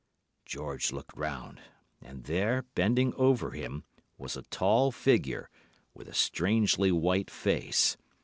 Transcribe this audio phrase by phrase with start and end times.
[0.45, 3.83] "George looked round—and there, bending over him,
[4.17, 5.47] was a tall figure,
[5.93, 7.97] with a strangely white face.